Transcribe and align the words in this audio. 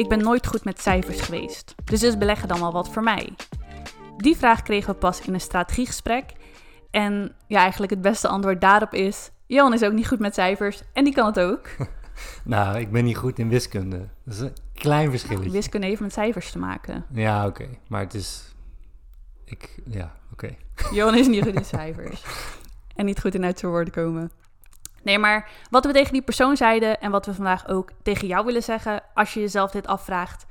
Ik 0.00 0.08
ben 0.08 0.18
nooit 0.18 0.46
goed 0.46 0.64
met 0.64 0.80
cijfers 0.80 1.20
geweest, 1.20 1.74
dus 1.84 2.02
is 2.02 2.18
beleggen 2.18 2.48
dan 2.48 2.60
wel 2.60 2.72
wat 2.72 2.88
voor 2.88 3.02
mij? 3.02 3.32
Die 4.16 4.36
vraag 4.36 4.62
kregen 4.62 4.92
we 4.92 4.98
pas 4.98 5.20
in 5.20 5.34
een 5.34 5.40
strategiegesprek. 5.40 6.32
En 6.90 7.34
ja, 7.46 7.60
eigenlijk 7.60 7.92
het 7.92 8.00
beste 8.00 8.28
antwoord 8.28 8.60
daarop 8.60 8.94
is... 8.94 9.30
Johan 9.46 9.72
is 9.72 9.82
ook 9.82 9.92
niet 9.92 10.08
goed 10.08 10.18
met 10.18 10.34
cijfers 10.34 10.82
en 10.92 11.04
die 11.04 11.14
kan 11.14 11.26
het 11.26 11.40
ook. 11.40 11.68
Nou, 12.44 12.78
ik 12.78 12.92
ben 12.92 13.04
niet 13.04 13.16
goed 13.16 13.38
in 13.38 13.48
wiskunde. 13.48 14.08
Dat 14.24 14.34
is 14.34 14.40
een 14.40 14.56
klein 14.74 15.10
verschilletje. 15.10 15.50
Wiskunde 15.50 15.86
heeft 15.86 16.00
met 16.00 16.12
cijfers 16.12 16.50
te 16.50 16.58
maken. 16.58 17.04
Ja, 17.12 17.46
oké. 17.46 17.68
Maar 17.88 18.00
het 18.00 18.14
is... 18.14 18.54
Ik... 19.44 19.80
Ja, 19.86 20.16
oké. 20.32 20.56
Johan 20.92 21.14
is 21.14 21.26
niet 21.26 21.42
goed 21.44 21.54
in 21.54 21.64
cijfers. 21.78 22.24
En 22.94 23.04
niet 23.04 23.20
goed 23.20 23.34
in 23.34 23.44
uit 23.44 23.58
zijn 23.58 23.72
woorden 23.72 23.92
komen. 23.92 24.30
Nee, 25.02 25.18
maar 25.18 25.50
wat 25.70 25.84
we 25.84 25.92
tegen 25.92 26.12
die 26.12 26.22
persoon 26.22 26.56
zeiden 26.56 27.00
en 27.00 27.10
wat 27.10 27.26
we 27.26 27.34
vandaag 27.34 27.68
ook 27.68 27.90
tegen 28.02 28.26
jou 28.26 28.44
willen 28.46 28.62
zeggen, 28.62 29.02
als 29.14 29.34
je 29.34 29.40
jezelf 29.40 29.70
dit 29.70 29.86
afvraagt, 29.86 30.46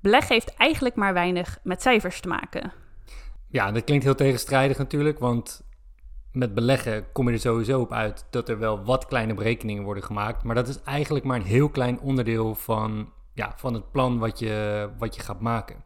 beleg 0.00 0.28
heeft 0.28 0.54
eigenlijk 0.56 0.94
maar 0.94 1.12
weinig 1.12 1.58
met 1.62 1.82
cijfers 1.82 2.20
te 2.20 2.28
maken. 2.28 2.72
Ja, 3.48 3.72
dat 3.72 3.84
klinkt 3.84 4.04
heel 4.04 4.14
tegenstrijdig 4.14 4.78
natuurlijk, 4.78 5.18
want 5.18 5.64
met 6.32 6.54
beleggen 6.54 7.12
kom 7.12 7.28
je 7.28 7.34
er 7.34 7.40
sowieso 7.40 7.80
op 7.80 7.92
uit 7.92 8.26
dat 8.30 8.48
er 8.48 8.58
wel 8.58 8.84
wat 8.84 9.06
kleine 9.06 9.34
berekeningen 9.34 9.82
worden 9.82 10.04
gemaakt. 10.04 10.42
Maar 10.42 10.54
dat 10.54 10.68
is 10.68 10.82
eigenlijk 10.82 11.24
maar 11.24 11.36
een 11.36 11.46
heel 11.46 11.68
klein 11.68 12.00
onderdeel 12.00 12.54
van, 12.54 13.12
ja, 13.32 13.52
van 13.56 13.74
het 13.74 13.90
plan 13.90 14.18
wat 14.18 14.38
je, 14.38 14.88
wat 14.98 15.14
je 15.14 15.20
gaat 15.20 15.40
maken. 15.40 15.76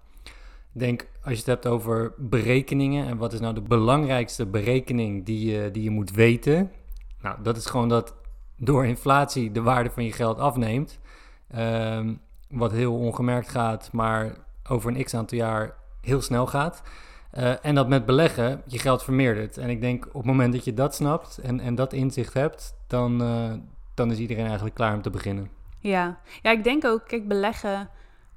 Ik 0.74 0.80
denk, 0.84 1.08
als 1.22 1.32
je 1.32 1.38
het 1.38 1.46
hebt 1.46 1.66
over 1.66 2.12
berekeningen 2.16 3.06
en 3.06 3.16
wat 3.16 3.32
is 3.32 3.40
nou 3.40 3.54
de 3.54 3.60
belangrijkste 3.60 4.46
berekening 4.46 5.24
die 5.24 5.50
je, 5.50 5.70
die 5.70 5.82
je 5.82 5.90
moet 5.90 6.10
weten. 6.10 6.70
Nou, 7.28 7.42
dat 7.42 7.56
is 7.56 7.66
gewoon 7.66 7.88
dat 7.88 8.14
door 8.56 8.86
inflatie 8.86 9.52
de 9.52 9.62
waarde 9.62 9.90
van 9.90 10.04
je 10.04 10.12
geld 10.12 10.38
afneemt. 10.38 10.98
Ehm, 11.50 12.14
wat 12.48 12.72
heel 12.72 12.94
ongemerkt 12.94 13.48
gaat, 13.48 13.88
maar 13.92 14.36
over 14.68 14.90
een 14.90 15.04
x 15.04 15.14
aantal 15.14 15.38
jaar 15.38 15.74
heel 16.00 16.22
snel 16.22 16.46
gaat. 16.46 16.82
Uh, 17.38 17.64
en 17.64 17.74
dat 17.74 17.88
met 17.88 18.06
beleggen 18.06 18.62
je 18.66 18.78
geld 18.78 19.02
vermeerdert. 19.02 19.56
En 19.58 19.68
ik 19.68 19.80
denk 19.80 20.06
op 20.06 20.12
het 20.12 20.24
moment 20.24 20.52
dat 20.52 20.64
je 20.64 20.74
dat 20.74 20.94
snapt 20.94 21.38
en, 21.38 21.60
en 21.60 21.74
dat 21.74 21.92
inzicht 21.92 22.34
hebt, 22.34 22.74
dan, 22.86 23.22
uh, 23.22 23.52
dan 23.94 24.10
is 24.10 24.18
iedereen 24.18 24.46
eigenlijk 24.46 24.74
klaar 24.74 24.94
om 24.94 25.02
te 25.02 25.10
beginnen. 25.10 25.50
Ja. 25.78 26.18
ja, 26.42 26.50
ik 26.50 26.64
denk 26.64 26.84
ook, 26.84 27.02
kijk, 27.06 27.28
beleggen, 27.28 27.88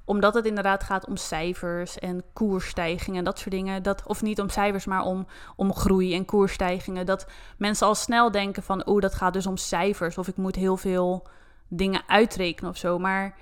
omdat 0.04 0.34
het 0.34 0.46
inderdaad 0.46 0.82
gaat 0.82 1.06
om 1.06 1.16
cijfers 1.16 1.98
en 1.98 2.22
koersstijgingen 2.32 3.18
en 3.18 3.24
dat 3.24 3.38
soort 3.38 3.50
dingen. 3.50 3.82
Dat, 3.82 4.02
of 4.06 4.22
niet 4.22 4.40
om 4.40 4.48
cijfers, 4.48 4.84
maar 4.84 5.02
om, 5.02 5.26
om 5.56 5.74
groei 5.74 6.14
en 6.14 6.24
koersstijgingen. 6.24 7.06
Dat 7.06 7.26
mensen 7.56 7.86
al 7.86 7.94
snel 7.94 8.30
denken 8.30 8.62
van, 8.62 8.86
oh, 8.86 9.00
dat 9.00 9.14
gaat 9.14 9.32
dus 9.32 9.46
om 9.46 9.56
cijfers. 9.56 10.18
Of 10.18 10.28
ik 10.28 10.36
moet 10.36 10.56
heel 10.56 10.76
veel 10.76 11.26
dingen 11.68 12.02
uitrekenen 12.06 12.70
of 12.70 12.76
zo. 12.76 12.98
Maar 12.98 13.34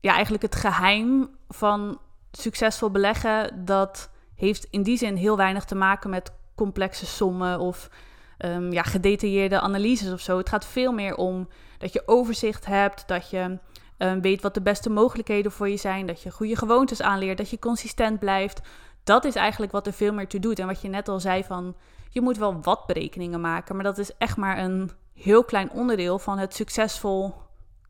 ja, 0.00 0.12
eigenlijk 0.12 0.42
het 0.42 0.54
geheim 0.54 1.28
van 1.48 1.98
succesvol 2.32 2.90
beleggen, 2.90 3.64
dat 3.64 4.10
heeft 4.34 4.66
in 4.70 4.82
die 4.82 4.96
zin 4.96 5.16
heel 5.16 5.36
weinig 5.36 5.64
te 5.64 5.74
maken 5.74 6.10
met 6.10 6.32
complexe 6.54 7.06
sommen 7.06 7.58
of 7.58 7.90
um, 8.38 8.72
ja, 8.72 8.82
gedetailleerde 8.82 9.60
analyses 9.60 10.12
of 10.12 10.20
zo. 10.20 10.38
Het 10.38 10.48
gaat 10.48 10.66
veel 10.66 10.92
meer 10.92 11.16
om 11.16 11.48
dat 11.78 11.92
je 11.92 12.02
overzicht 12.06 12.66
hebt, 12.66 13.08
dat 13.08 13.30
je 13.30 13.58
um, 14.02 14.20
weet 14.20 14.42
wat 14.42 14.54
de 14.54 14.62
beste 14.62 14.90
mogelijkheden 14.90 15.52
voor 15.52 15.68
je 15.68 15.76
zijn, 15.76 16.06
dat 16.06 16.22
je 16.22 16.30
goede 16.30 16.56
gewoontes 16.56 17.02
aanleert, 17.02 17.38
dat 17.38 17.50
je 17.50 17.58
consistent 17.58 18.18
blijft. 18.18 18.60
Dat 19.04 19.24
is 19.24 19.34
eigenlijk 19.34 19.72
wat 19.72 19.86
er 19.86 19.92
veel 19.92 20.12
meer 20.12 20.28
toe 20.28 20.40
doet. 20.40 20.58
En 20.58 20.66
wat 20.66 20.82
je 20.82 20.88
net 20.88 21.08
al 21.08 21.20
zei 21.20 21.44
van, 21.44 21.76
je 22.08 22.20
moet 22.20 22.38
wel 22.38 22.62
wat 22.62 22.86
berekeningen 22.86 23.40
maken, 23.40 23.74
maar 23.74 23.84
dat 23.84 23.98
is 23.98 24.16
echt 24.18 24.36
maar 24.36 24.58
een 24.58 24.90
heel 25.14 25.44
klein 25.44 25.70
onderdeel 25.70 26.18
van 26.18 26.38
het 26.38 26.54
succesvol 26.54 27.34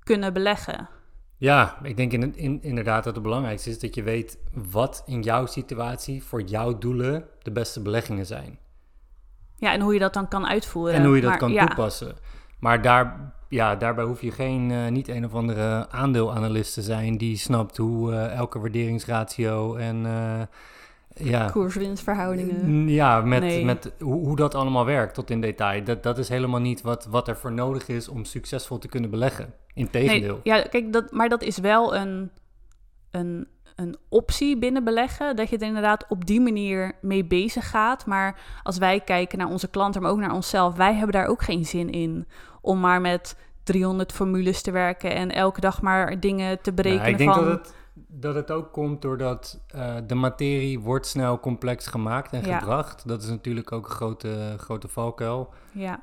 kunnen 0.02 0.32
beleggen. 0.32 0.88
Ja, 1.36 1.78
ik 1.82 1.96
denk 1.96 2.12
in, 2.12 2.36
in, 2.36 2.62
inderdaad 2.62 3.04
dat 3.04 3.14
het 3.14 3.22
belangrijkste 3.22 3.70
is 3.70 3.78
dat 3.78 3.94
je 3.94 4.02
weet 4.02 4.38
wat 4.70 5.02
in 5.06 5.22
jouw 5.22 5.46
situatie 5.46 6.22
voor 6.22 6.42
jouw 6.42 6.78
doelen 6.78 7.24
de 7.42 7.50
beste 7.50 7.82
beleggingen 7.82 8.26
zijn. 8.26 8.58
Ja, 9.56 9.72
en 9.72 9.80
hoe 9.80 9.92
je 9.92 9.98
dat 9.98 10.14
dan 10.14 10.28
kan 10.28 10.46
uitvoeren. 10.46 10.94
En 10.94 11.04
hoe 11.04 11.16
je 11.16 11.22
dat 11.22 11.36
kan 11.36 11.56
toepassen. 11.56 12.16
Maar 12.60 12.82
daar, 12.82 13.32
ja, 13.48 13.76
daarbij 13.76 14.04
hoef 14.04 14.20
je 14.20 14.30
geen, 14.30 14.70
uh, 14.70 14.88
niet 14.88 15.08
een 15.08 15.24
of 15.24 15.34
andere 15.34 15.88
aandeelanalist 15.90 16.74
te 16.74 16.82
zijn 16.82 17.16
die 17.16 17.36
snapt 17.36 17.76
hoe 17.76 18.10
uh, 18.10 18.32
elke 18.32 18.58
waarderingsratio 18.58 19.74
en 19.74 19.96
uh, 20.04 20.40
ja, 21.14 21.50
koerswinstverhoudingen. 21.50 22.88
Ja, 22.88 23.20
met, 23.20 23.40
nee. 23.40 23.64
met 23.64 23.92
hoe, 24.00 24.26
hoe, 24.26 24.36
dat 24.36 24.54
allemaal 24.54 24.84
werkt 24.84 25.14
tot 25.14 25.30
in 25.30 25.40
detail. 25.40 25.84
Dat, 25.84 26.02
dat 26.02 26.18
is 26.18 26.28
helemaal 26.28 26.60
niet 26.60 26.82
wat, 26.82 27.06
wat 27.06 27.28
er 27.28 27.36
voor 27.36 27.52
nodig 27.52 27.88
is 27.88 28.08
om 28.08 28.24
succesvol 28.24 28.78
te 28.78 28.88
kunnen 28.88 29.10
beleggen. 29.10 29.54
Integendeel. 29.74 30.40
Nee, 30.44 30.54
ja, 30.56 30.62
kijk, 30.62 30.92
dat, 30.92 31.12
maar 31.12 31.28
dat 31.28 31.42
is 31.42 31.58
wel 31.58 31.96
een, 31.96 32.30
een, 33.10 33.48
een 33.76 33.96
optie 34.08 34.58
binnen 34.58 34.84
beleggen. 34.84 35.36
Dat 35.36 35.48
je 35.50 35.58
er 35.58 35.66
inderdaad 35.66 36.04
op 36.08 36.26
die 36.26 36.40
manier 36.40 36.92
mee 37.00 37.24
bezig 37.24 37.70
gaat. 37.70 38.06
Maar 38.06 38.40
als 38.62 38.78
wij 38.78 39.00
kijken 39.00 39.38
naar 39.38 39.48
onze 39.48 39.68
klanten, 39.68 40.02
maar 40.02 40.10
ook 40.10 40.18
naar 40.18 40.34
onszelf, 40.34 40.74
wij 40.74 40.94
hebben 40.94 41.12
daar 41.12 41.26
ook 41.26 41.42
geen 41.42 41.64
zin 41.64 41.90
in 41.90 42.26
om 42.60 42.80
maar 42.80 43.00
met 43.00 43.36
300 43.62 44.12
formules 44.12 44.62
te 44.62 44.70
werken 44.70 45.14
en 45.14 45.30
elke 45.32 45.60
dag 45.60 45.82
maar 45.82 46.20
dingen 46.20 46.60
te 46.60 46.72
berekenen. 46.72 47.02
Nou, 47.02 47.12
ik 47.12 47.18
denk 47.18 47.34
van... 47.34 47.44
dat 47.44 47.58
het 47.58 47.74
dat 48.06 48.34
het 48.34 48.50
ook 48.50 48.72
komt 48.72 49.02
doordat 49.02 49.60
uh, 49.74 49.96
de 50.06 50.14
materie 50.14 50.80
wordt 50.80 51.06
snel 51.06 51.40
complex 51.40 51.86
gemaakt 51.86 52.32
en 52.32 52.44
ja. 52.44 52.58
gebracht. 52.58 53.08
Dat 53.08 53.22
is 53.22 53.28
natuurlijk 53.28 53.72
ook 53.72 53.84
een 53.84 53.94
grote, 53.94 54.54
grote 54.56 54.88
valkuil 54.88 55.52
ja. 55.72 56.02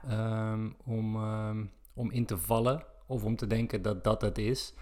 um, 0.51 0.75
om, 0.85 1.15
um, 1.15 1.71
om 1.93 2.11
in 2.11 2.25
te 2.25 2.37
vallen 2.37 2.83
of 3.05 3.23
om 3.23 3.35
te 3.35 3.47
denken 3.47 3.81
dat 3.81 4.03
dat 4.03 4.21
het 4.21 4.37
is. 4.37 4.73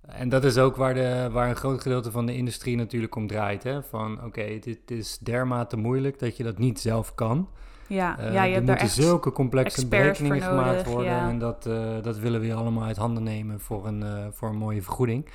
En 0.00 0.28
dat 0.28 0.44
is 0.44 0.58
ook 0.58 0.76
waar, 0.76 0.94
de, 0.94 1.28
waar 1.32 1.48
een 1.48 1.56
groot 1.56 1.80
gedeelte 1.80 2.10
van 2.10 2.26
de 2.26 2.36
industrie 2.36 2.76
natuurlijk 2.76 3.14
om 3.14 3.26
draait. 3.26 3.62
Hè? 3.62 3.82
Van 3.82 4.12
oké, 4.12 4.26
okay, 4.26 4.58
dit 4.58 4.90
is 4.90 5.18
dermate 5.18 5.76
moeilijk 5.76 6.18
dat 6.18 6.36
je 6.36 6.42
dat 6.42 6.58
niet 6.58 6.80
zelf 6.80 7.14
kan. 7.14 7.48
Ja, 7.88 8.18
uh, 8.18 8.32
ja 8.32 8.42
je 8.42 8.48
er 8.48 8.54
hebt 8.54 8.66
moeten 8.66 8.84
echt 8.84 8.94
zulke 8.94 9.32
complexe 9.32 9.88
berekeningen 9.88 10.38
nodig, 10.38 10.66
gemaakt 10.66 10.86
worden. 10.86 11.12
Ja. 11.12 11.28
En 11.28 11.38
dat, 11.38 11.66
uh, 11.66 12.02
dat 12.02 12.18
willen 12.18 12.40
we 12.40 12.54
allemaal 12.54 12.84
uit 12.84 12.96
handen 12.96 13.22
nemen 13.22 13.60
voor 13.60 13.86
een, 13.86 14.00
uh, 14.00 14.26
voor 14.30 14.48
een 14.48 14.56
mooie 14.56 14.82
vergoeding. 14.82 15.28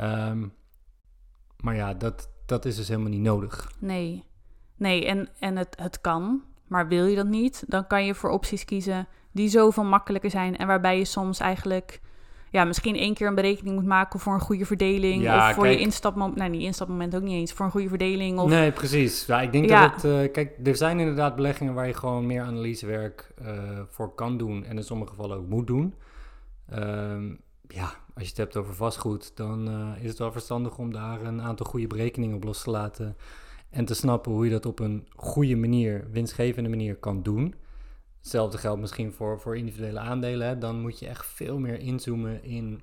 Um, 0.00 0.52
maar 1.62 1.74
ja, 1.74 1.94
dat, 1.94 2.28
dat 2.46 2.64
is 2.64 2.76
dus 2.76 2.88
helemaal 2.88 3.10
niet 3.10 3.20
nodig. 3.20 3.72
Nee, 3.78 4.24
nee 4.76 5.06
en, 5.06 5.28
en 5.38 5.56
het, 5.56 5.76
het 5.80 6.00
kan. 6.00 6.42
Maar 6.66 6.88
wil 6.88 7.06
je 7.06 7.16
dat 7.16 7.26
niet, 7.26 7.64
dan 7.66 7.86
kan 7.86 8.04
je 8.04 8.14
voor 8.14 8.30
opties 8.30 8.64
kiezen 8.64 9.06
die 9.32 9.48
zoveel 9.48 9.84
makkelijker 9.84 10.30
zijn. 10.30 10.56
En 10.56 10.66
waarbij 10.66 10.98
je 10.98 11.04
soms 11.04 11.38
eigenlijk 11.38 12.00
ja, 12.52 12.64
misschien 12.64 12.96
één 12.96 13.14
keer 13.14 13.26
een 13.26 13.34
berekening 13.34 13.74
moet 13.76 13.84
maken 13.86 14.20
voor 14.20 14.34
een 14.34 14.40
goede 14.40 14.66
verdeling. 14.66 15.22
Ja, 15.22 15.48
of 15.48 15.54
voor 15.54 15.64
kijk, 15.64 15.76
je 15.78 15.84
instapmoment. 15.84 16.36
Nee, 16.36 16.48
niet 16.48 16.62
instapmoment 16.62 17.14
ook 17.16 17.22
niet 17.22 17.32
eens. 17.32 17.52
Voor 17.52 17.64
een 17.66 17.72
goede 17.72 17.88
verdeling. 17.88 18.38
Of, 18.38 18.48
Nee, 18.50 18.72
precies. 18.72 19.26
Ja, 19.26 19.40
ik 19.40 19.52
denk 19.52 19.68
Ja. 19.68 19.82
dat 19.88 20.02
het... 20.02 20.04
eh, 20.26 20.32
kijk, 20.32 20.58
er 20.64 20.76
zijn 20.76 20.98
inderdaad 20.98 21.36
beleggingen 21.36 21.74
waar 21.74 21.86
je 21.86 21.94
gewoon 21.94 22.26
meer 22.26 22.42
analysewerk 22.42 23.32
eh, 23.44 23.52
voor 23.88 24.14
kan 24.14 24.36
doen. 24.38 24.64
En 24.64 24.76
in 24.76 24.84
sommige 24.84 25.10
gevallen 25.10 25.36
ook 25.38 25.48
moet 25.48 25.66
doen. 25.66 25.94
Ehm, 26.70 27.28
ja, 27.68 27.84
als 28.14 28.22
je 28.22 28.28
het 28.28 28.36
hebt 28.36 28.56
over 28.56 28.74
vastgoed, 28.74 29.36
dan 29.36 29.68
eh, 29.68 30.02
is 30.02 30.08
het 30.08 30.18
wel 30.18 30.32
verstandig 30.32 30.78
om 30.78 30.92
daar 30.92 31.22
een 31.22 31.42
aantal 31.42 31.66
goede 31.66 31.86
berekeningen 31.86 32.36
op 32.36 32.44
los 32.44 32.62
te 32.62 32.70
laten. 32.70 33.16
En 33.70 33.84
te 33.84 33.94
snappen 33.94 34.32
hoe 34.32 34.44
je 34.44 34.50
dat 34.50 34.66
op 34.66 34.78
een 34.78 35.06
goede 35.16 35.56
manier, 35.56 36.06
winstgevende 36.10 36.68
manier 36.68 36.96
kan 36.96 37.22
doen. 37.22 37.54
Hetzelfde 38.22 38.58
geldt 38.58 38.80
misschien 38.80 39.12
voor, 39.12 39.40
voor 39.40 39.56
individuele 39.56 39.98
aandelen. 39.98 40.46
Hè. 40.46 40.58
Dan 40.58 40.80
moet 40.80 40.98
je 40.98 41.06
echt 41.08 41.26
veel 41.26 41.58
meer 41.58 41.78
inzoomen 41.78 42.44
in, 42.44 42.82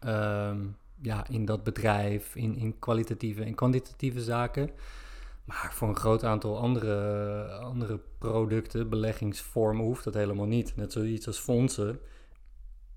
ehm, 0.00 0.60
ja, 1.00 1.26
in 1.28 1.44
dat 1.44 1.64
bedrijf, 1.64 2.34
in, 2.34 2.56
in 2.56 2.78
kwalitatieve 2.78 3.44
en 3.44 3.54
kwantitatieve 3.54 4.22
zaken. 4.22 4.70
Maar 5.44 5.70
voor 5.72 5.88
een 5.88 5.96
groot 5.96 6.24
aantal 6.24 6.58
andere, 6.58 7.44
andere 7.48 8.00
producten, 8.18 8.88
beleggingsvormen, 8.88 9.84
hoeft 9.84 10.04
dat 10.04 10.14
helemaal 10.14 10.46
niet. 10.46 10.76
Net 10.76 10.92
zoiets 10.92 11.26
als 11.26 11.38
fondsen, 11.38 12.00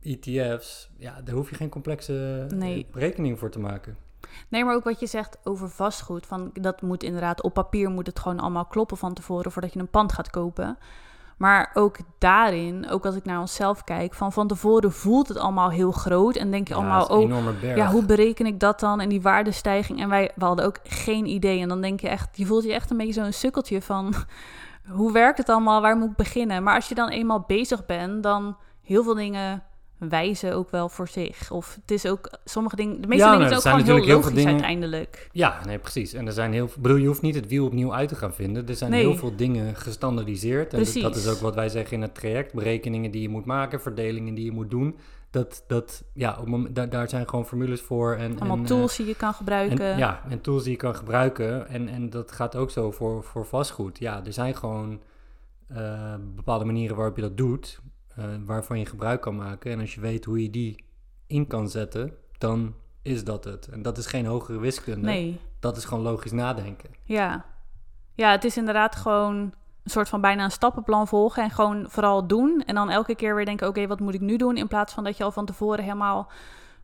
ETF's, 0.01 0.89
ja, 0.97 1.21
daar 1.21 1.35
hoef 1.35 1.49
je 1.49 1.55
geen 1.55 1.69
complexe 1.69 2.47
eh, 2.49 2.57
Nee. 2.57 2.87
berekeningen 2.91 3.37
voor 3.37 3.49
te 3.49 3.59
maken. 3.59 3.97
Nee, 4.49 4.65
maar 4.65 4.75
ook 4.75 4.83
wat 4.83 4.99
je 4.99 5.07
zegt 5.07 5.37
over 5.43 5.69
vastgoed. 5.69 6.25
Van, 6.25 6.49
dat 6.53 6.81
moet 6.81 7.03
inderdaad 7.03 7.41
op 7.41 7.53
papier 7.53 7.89
moet 7.89 8.07
het 8.07 8.19
gewoon 8.19 8.39
allemaal 8.39 8.65
kloppen 8.65 8.97
van 8.97 9.13
tevoren 9.13 9.51
voordat 9.51 9.73
je 9.73 9.79
een 9.79 9.89
pand 9.89 10.13
gaat 10.13 10.29
kopen. 10.29 10.77
Maar 11.37 11.71
ook 11.73 11.97
daarin, 12.17 12.89
ook 12.89 13.05
als 13.05 13.15
ik 13.15 13.25
naar 13.25 13.39
onszelf 13.39 13.83
kijk, 13.83 14.13
van 14.13 14.33
van 14.33 14.47
tevoren 14.47 14.91
voelt 14.91 15.27
het 15.27 15.37
allemaal 15.37 15.69
heel 15.69 15.91
groot. 15.91 16.35
En 16.35 16.51
denk 16.51 16.67
je 16.67 16.73
Ja, 16.73 16.79
allemaal, 16.79 17.11
een 17.11 17.33
oh, 17.33 17.75
ja, 17.75 17.91
hoe 17.91 18.05
bereken 18.05 18.45
ik 18.45 18.59
dat 18.59 18.79
dan? 18.79 18.99
En 18.99 19.09
die 19.09 19.21
waardestijging. 19.21 20.01
En 20.01 20.09
wij 20.09 20.31
we 20.35 20.45
hadden 20.45 20.65
ook 20.65 20.79
geen 20.83 21.25
idee. 21.25 21.61
En 21.61 21.67
dan 21.67 21.81
denk 21.81 21.99
je 21.99 22.09
echt, 22.09 22.37
je 22.37 22.45
voelt 22.45 22.63
je 22.63 22.73
echt 22.73 22.91
een 22.91 22.97
beetje 22.97 23.13
zo'n 23.13 23.31
sukkeltje 23.31 23.81
van, 23.81 24.13
hoe 24.97 25.11
werkt 25.11 25.37
het 25.37 25.49
allemaal? 25.49 25.81
Waar 25.81 25.97
moet 25.97 26.09
ik 26.09 26.15
beginnen? 26.15 26.63
Maar 26.63 26.75
als 26.75 26.89
je 26.89 26.95
dan 26.95 27.09
eenmaal 27.09 27.43
bezig 27.47 27.85
bent, 27.85 28.23
dan 28.23 28.57
heel 28.81 29.03
veel 29.03 29.15
dingen 29.15 29.63
wijzen 29.99 30.53
ook 30.53 30.69
wel 30.71 30.89
voor 30.89 31.07
zich. 31.07 31.51
Of 31.51 31.77
het 31.81 31.91
is 31.91 32.05
ook, 32.05 32.29
sommige 32.45 32.75
dingen, 32.75 33.01
de 33.01 33.07
meeste 33.07 33.25
Ja, 33.25 33.31
dingen 33.31 33.49
nou, 33.49 33.61
zijn 33.61 33.75
ook 33.75 33.81
gewoon 33.85 33.99
heel 34.01 34.07
logisch 34.07 34.25
veel 34.25 34.35
dingen- 34.35 34.51
uiteindelijk. 34.51 35.29
Ja, 35.31 35.65
nee, 35.65 35.77
precies. 35.79 36.13
En 36.13 36.27
er 36.27 36.33
zijn 36.33 36.53
heel 36.53 36.67
veel... 36.67 36.81
bedoel, 36.81 36.97
je 36.97 37.07
hoeft 37.07 37.21
niet 37.21 37.35
het 37.35 37.47
wiel 37.47 37.65
opnieuw 37.65 37.93
uit 37.93 38.09
te 38.09 38.15
gaan 38.15 38.33
vinden. 38.33 38.67
Er 38.67 38.75
zijn 38.75 38.91
Nee. 38.91 39.01
heel 39.01 39.15
veel 39.15 39.35
dingen 39.35 39.75
gestandardiseerd. 39.75 40.73
En 40.73 41.01
dat- 41.01 41.15
is 41.15 41.27
ook 41.27 41.39
wat 41.39 41.55
wij 41.55 41.69
zeggen 41.69 41.93
in 41.95 42.01
het 42.01 42.15
traject. 42.15 42.53
Berekeningen 42.53 43.11
die 43.11 43.21
je 43.21 43.29
moet 43.29 43.45
maken, 43.45 43.81
verdelingen 43.81 44.33
die 44.33 44.45
je 44.45 44.51
moet 44.51 44.69
doen. 44.69 44.95
Dat, 45.31 45.63
dat 45.67 46.03
ja, 46.13 46.37
op 46.39 46.47
moment, 46.47 46.75
daar, 46.75 46.89
daar 46.89 47.09
zijn 47.09 47.29
gewoon 47.29 47.45
formules 47.45 47.81
voor. 47.81 48.13
En, 48.15 48.39
Allemaal 48.39 48.55
en, 48.57 48.61
eh, 48.63 48.67
tools 48.67 48.95
die 48.97 49.05
je 49.05 49.15
kan 49.15 49.33
gebruiken. 49.33 49.79
En, 49.91 49.97
ja, 49.97 50.21
en 50.29 50.41
tools 50.41 50.63
die 50.63 50.71
je 50.71 50.77
kan 50.77 50.95
gebruiken. 50.95 51.67
En, 51.67 51.87
en 51.87 52.09
dat 52.09 52.31
gaat 52.31 52.55
ook 52.55 52.71
zo 52.71 52.91
voor, 52.91 53.23
voor 53.23 53.45
vastgoed. 53.45 53.99
Ja, 53.99 54.25
er 54.25 54.33
zijn 54.33 54.55
gewoon 54.55 55.01
eh, 55.67 56.13
bepaalde 56.35 56.65
manieren 56.65 56.95
waarop 56.95 57.15
je 57.15 57.21
dat 57.21 57.37
doet, 57.37 57.79
eh, 58.17 58.25
waarvan 58.45 58.79
je 58.79 58.85
gebruik 58.85 59.21
kan 59.21 59.35
maken. 59.35 59.71
En 59.71 59.79
als 59.79 59.95
je 59.95 60.01
weet 60.01 60.25
hoe 60.25 60.41
je 60.43 60.49
die 60.49 60.83
in 61.27 61.47
kan 61.47 61.69
zetten, 61.69 62.13
dan 62.37 62.73
is 63.01 63.23
dat 63.23 63.43
het. 63.43 63.67
En 63.67 63.81
dat 63.81 63.97
is 63.97 64.05
geen 64.05 64.25
hogere 64.25 64.59
wiskunde. 64.59 65.07
nee, 65.07 65.39
Dat 65.59 65.77
is 65.77 65.85
gewoon 65.85 66.03
logisch 66.03 66.31
nadenken. 66.31 66.89
ja. 67.03 67.45
Ja, 68.13 68.31
het 68.31 68.43
is 68.43 68.57
inderdaad 68.57 68.95
gewoon 68.95 69.35
een 69.35 69.53
soort 69.91 70.09
van 70.09 70.21
bijna 70.21 70.43
een 70.43 70.51
stappenplan 70.51 71.07
volgen 71.07 71.43
en 71.43 71.49
gewoon 71.49 71.85
vooral 71.89 72.27
doen. 72.27 72.63
En 72.65 72.75
dan 72.75 72.89
elke 72.89 73.15
keer 73.15 73.35
weer 73.35 73.45
denken, 73.45 73.67
oké, 73.67 73.87
wat 73.87 73.99
moet 73.99 74.13
ik 74.13 74.21
nu 74.21 74.37
doen? 74.37 74.57
In 74.57 74.67
plaats 74.67 74.93
van 74.93 75.03
dat 75.03 75.17
je 75.17 75.23
al 75.23 75.31
van 75.31 75.45
tevoren 75.45 75.83
helemaal 75.83 76.19
een 76.19 76.25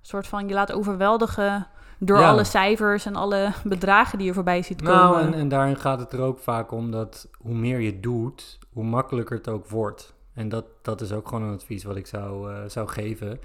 soort 0.02 0.28
van 0.28 0.48
je 0.48 0.54
laat 0.54 0.72
overweldigen 0.72 1.68
door 2.00 2.20
Ja. 2.20 2.30
alle 2.30 2.44
cijfers 2.44 3.06
en 3.06 3.16
alle 3.16 3.52
bedragen 3.64 4.18
die 4.18 4.28
je 4.28 4.34
voorbij 4.34 4.62
ziet 4.62 4.82
komen. 4.82 4.96
Nou, 4.96 5.22
en, 5.22 5.34
en 5.34 5.48
daarin 5.50 5.76
gaat 5.78 6.00
het 6.00 6.12
er 6.14 6.22
ook 6.22 6.40
vaak 6.40 6.72
om 6.72 6.92
dat 6.92 7.28
hoe 7.38 7.56
meer 7.56 7.80
je 7.80 8.00
doet, 8.00 8.60
hoe 8.74 8.84
makkelijker 8.84 9.38
het 9.38 9.48
ook 9.50 9.68
wordt. 9.68 10.14
En 10.34 10.50
dat, 10.50 10.66
dat 10.82 11.02
is 11.02 11.12
ook 11.12 11.28
gewoon 11.28 11.44
een 11.44 11.54
advies 11.54 11.84
wat 11.84 11.96
ik 11.96 12.08
zou, 12.08 12.54
eh, 12.54 12.70
zou 12.70 12.88
geven. 12.88 13.40